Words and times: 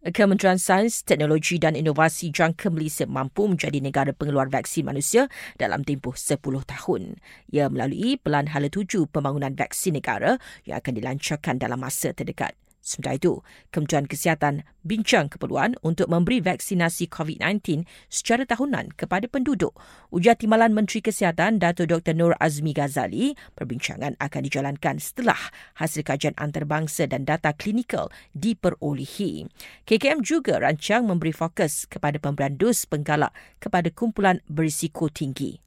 Kementerian 0.00 0.56
Sains, 0.56 1.04
Teknologi 1.04 1.60
dan 1.60 1.76
Inovasi 1.76 2.32
jangka 2.32 2.72
Malaysia 2.72 3.04
mampu 3.04 3.44
menjadi 3.44 3.84
negara 3.84 4.16
pengeluar 4.16 4.48
vaksin 4.48 4.88
manusia 4.88 5.28
dalam 5.60 5.84
tempoh 5.84 6.16
10 6.16 6.40
tahun. 6.40 7.20
Ia 7.52 7.68
melalui 7.68 8.16
Pelan 8.16 8.48
Hala 8.48 8.72
Tuju 8.72 9.12
Pembangunan 9.12 9.52
Vaksin 9.52 10.00
Negara 10.00 10.40
yang 10.64 10.80
akan 10.80 10.96
dilancarkan 10.96 11.60
dalam 11.60 11.84
masa 11.84 12.16
terdekat. 12.16 12.56
Sementara 12.80 13.20
itu, 13.20 13.44
Kementerian 13.68 14.08
Kesihatan 14.08 14.64
bincang 14.80 15.28
keperluan 15.28 15.76
untuk 15.84 16.08
memberi 16.08 16.40
vaksinasi 16.40 17.12
COVID-19 17.12 17.84
secara 18.08 18.48
tahunan 18.48 18.96
kepada 18.96 19.28
penduduk. 19.28 19.76
Ujar 20.08 20.40
Timbalan 20.40 20.72
Menteri 20.72 21.04
Kesihatan 21.04 21.60
Dato 21.60 21.84
Dr 21.84 22.16
Nur 22.16 22.32
Azmi 22.40 22.72
Ghazali, 22.72 23.36
perbincangan 23.52 24.16
akan 24.16 24.42
dijalankan 24.48 24.96
setelah 24.96 25.38
hasil 25.76 26.00
kajian 26.02 26.32
antarabangsa 26.40 27.04
dan 27.04 27.28
data 27.28 27.52
klinikal 27.52 28.08
diperolehi. 28.32 29.44
KKM 29.84 30.24
juga 30.24 30.56
rancang 30.56 31.04
memberi 31.04 31.36
fokus 31.36 31.84
kepada 31.84 32.16
pemberian 32.16 32.56
dos 32.56 32.88
penggalak 32.88 33.36
kepada 33.60 33.92
kumpulan 33.92 34.40
berisiko 34.48 35.12
tinggi 35.12 35.60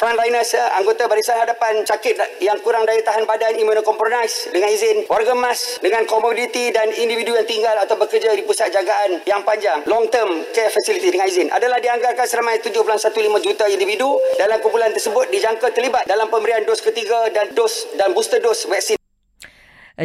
frontliners 0.00 0.56
anggota 0.80 1.04
barisan 1.12 1.36
hadapan 1.36 1.84
sakit 1.84 2.40
yang 2.40 2.56
kurang 2.64 2.88
daya 2.88 3.04
tahan 3.04 3.28
badan 3.28 3.52
immunocompromised 3.60 4.48
dengan 4.48 4.72
izin 4.72 5.04
warga 5.12 5.36
emas 5.36 5.76
dengan 5.84 6.08
komoditi 6.08 6.72
dan 6.72 6.88
individu 6.96 7.36
yang 7.36 7.44
tinggal 7.44 7.76
atau 7.76 8.00
bekerja 8.00 8.32
di 8.32 8.40
pusat 8.48 8.72
jagaan 8.72 9.20
yang 9.28 9.44
panjang. 9.44 9.84
Long 9.84 10.08
term 10.08 10.40
care 10.56 10.72
facility 10.72 11.12
dengan 11.12 11.28
izin. 11.28 11.52
Adalah 11.52 11.84
dianggarkan 11.84 12.24
seramai 12.24 12.64
7.15 12.64 13.44
juta 13.44 13.68
individu 13.68 14.16
dalam 14.40 14.56
kumpulan 14.64 14.88
tersebut 14.88 15.28
dijangka 15.28 15.68
terlibat 15.76 16.08
dalam 16.08 16.32
pemberian 16.32 16.64
dos 16.64 16.80
ketiga 16.80 17.28
dan 17.36 17.52
dos 17.52 17.84
dan 18.00 18.16
booster 18.16 18.40
dos 18.40 18.64
vaksin 18.64 18.99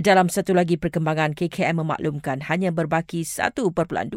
dalam 0.03 0.27
satu 0.27 0.51
lagi 0.51 0.75
perkembangan, 0.75 1.31
KKM 1.31 1.79
memaklumkan 1.79 2.43
hanya 2.51 2.67
berbaki 2.67 3.23
1.2% 3.23 4.11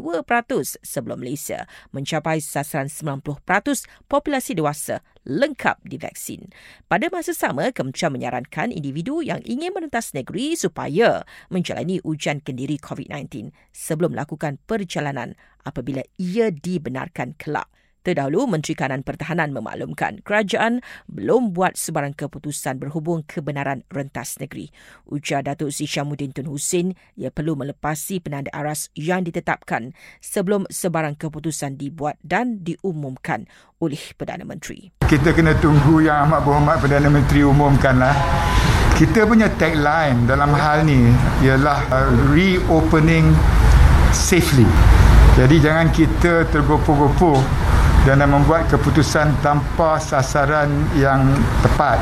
sebelum 0.83 1.23
Malaysia 1.23 1.71
mencapai 1.95 2.43
sasaran 2.43 2.91
90% 2.91 3.23
populasi 4.11 4.59
dewasa 4.59 4.99
lengkap 5.23 5.79
divaksin. 5.87 6.51
Pada 6.91 7.07
masa 7.07 7.31
sama, 7.31 7.71
Kementerian 7.71 8.11
menyarankan 8.11 8.75
individu 8.75 9.23
yang 9.23 9.39
ingin 9.47 9.71
merentas 9.71 10.11
negeri 10.11 10.59
supaya 10.59 11.23
menjalani 11.47 12.03
ujian 12.03 12.43
kendiri 12.43 12.75
COVID-19 12.75 13.55
sebelum 13.71 14.19
melakukan 14.19 14.59
perjalanan 14.67 15.39
apabila 15.63 16.03
ia 16.19 16.51
dibenarkan 16.51 17.39
kelak. 17.39 17.71
Terdahulu, 17.99 18.47
Menteri 18.47 18.79
Kanan 18.79 19.03
Pertahanan 19.03 19.51
memaklumkan 19.51 20.23
kerajaan 20.23 20.79
belum 21.11 21.51
buat 21.51 21.75
sebarang 21.75 22.15
keputusan 22.15 22.79
berhubung 22.79 23.27
kebenaran 23.27 23.83
rentas 23.91 24.39
negeri. 24.39 24.71
Ujar 25.11 25.43
Datuk 25.43 25.75
Sri 25.75 25.83
Syamuddin 25.83 26.31
Tun 26.31 26.47
Hussein, 26.47 26.95
ia 27.19 27.27
perlu 27.27 27.59
melepasi 27.59 28.23
penanda 28.23 28.47
aras 28.55 28.87
yang 28.95 29.27
ditetapkan 29.27 29.91
sebelum 30.23 30.63
sebarang 30.71 31.19
keputusan 31.19 31.75
dibuat 31.75 32.15
dan 32.23 32.63
diumumkan 32.63 33.43
oleh 33.83 33.99
Perdana 34.15 34.47
Menteri. 34.47 34.95
Kita 35.03 35.35
kena 35.35 35.59
tunggu 35.59 35.99
yang 35.99 36.31
amat 36.31 36.47
berhormat 36.47 36.77
Perdana 36.79 37.11
Menteri 37.11 37.43
umumkanlah. 37.43 38.15
Kita 38.95 39.27
punya 39.27 39.51
tagline 39.55 40.27
dalam 40.27 40.51
hal 40.55 40.87
ni 40.87 41.11
ialah 41.43 41.83
uh, 41.91 42.11
reopening 42.31 43.31
safely. 44.11 44.67
Jadi 45.39 45.55
jangan 45.63 45.87
kita 45.95 46.43
tergopoh-gopoh 46.51 47.39
dan 48.07 48.23
membuat 48.23 48.71
keputusan 48.71 49.27
tanpa 49.43 49.99
sasaran 49.99 50.71
yang 50.95 51.27
tepat. 51.59 51.99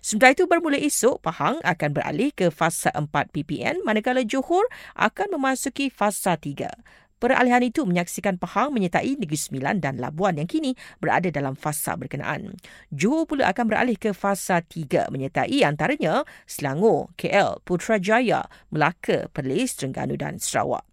Sementara 0.00 0.32
itu, 0.32 0.46
bermula 0.46 0.78
esok, 0.78 1.20
Pahang 1.20 1.58
akan 1.60 1.90
beralih 1.92 2.30
ke 2.32 2.48
fasa 2.48 2.88
4 2.94 3.10
PPN 3.34 3.82
manakala 3.82 4.22
Johor 4.22 4.64
akan 4.96 5.36
memasuki 5.36 5.92
fasa 5.92 6.38
3. 6.38 6.72
Peralihan 7.20 7.60
itu 7.60 7.84
menyaksikan 7.84 8.40
Pahang 8.40 8.72
menyertai 8.72 9.20
Negeri 9.20 9.36
Sembilan 9.36 9.76
dan 9.76 10.00
Labuan 10.00 10.40
yang 10.40 10.48
kini 10.48 10.72
berada 11.04 11.28
dalam 11.28 11.52
fasa 11.52 11.92
berkenaan. 11.92 12.56
Johor 12.88 13.28
pula 13.28 13.52
akan 13.52 13.64
beralih 13.68 14.00
ke 14.00 14.16
fasa 14.16 14.64
3 14.64 15.12
menyertai 15.12 15.60
antaranya 15.68 16.24
Selangor, 16.48 17.12
KL, 17.20 17.60
Putrajaya, 17.68 18.48
Melaka, 18.72 19.28
Perlis, 19.36 19.76
Terengganu 19.76 20.16
dan 20.16 20.40
Sarawak. 20.40 20.88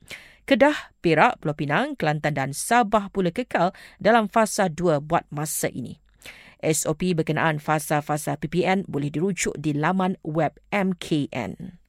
Kedah, 0.47 0.95
Perak, 1.03 1.43
Pulau 1.43 1.59
Pinang, 1.59 1.99
Kelantan 1.99 2.31
dan 2.31 2.55
Sabah 2.55 3.11
pula 3.11 3.35
kekal 3.35 3.75
dalam 3.99 4.31
fasa 4.31 4.71
2 4.71 5.03
buat 5.03 5.27
masa 5.27 5.67
ini. 5.67 5.99
SOP 6.63 7.11
berkenaan 7.11 7.59
fasa-fasa 7.59 8.39
PPN 8.39 8.87
boleh 8.87 9.11
dirujuk 9.11 9.59
di 9.59 9.75
laman 9.75 10.15
web 10.23 10.55
MKN. 10.71 11.83